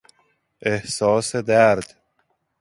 [0.61, 1.95] احساس درد